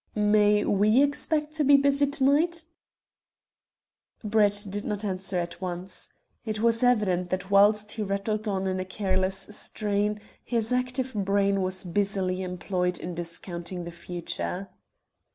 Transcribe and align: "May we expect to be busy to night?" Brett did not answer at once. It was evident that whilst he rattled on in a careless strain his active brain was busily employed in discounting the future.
"May 0.15 0.65
we 0.65 1.03
expect 1.03 1.53
to 1.57 1.63
be 1.63 1.77
busy 1.77 2.07
to 2.07 2.23
night?" 2.23 2.65
Brett 4.23 4.65
did 4.67 4.83
not 4.83 5.05
answer 5.05 5.37
at 5.37 5.61
once. 5.61 6.09
It 6.43 6.59
was 6.59 6.81
evident 6.81 7.29
that 7.29 7.51
whilst 7.51 7.91
he 7.91 8.01
rattled 8.01 8.47
on 8.47 8.65
in 8.65 8.79
a 8.79 8.83
careless 8.85 9.37
strain 9.55 10.19
his 10.43 10.71
active 10.73 11.13
brain 11.13 11.61
was 11.61 11.83
busily 11.83 12.41
employed 12.41 12.97
in 12.99 13.13
discounting 13.13 13.83
the 13.83 13.91
future. 13.91 14.69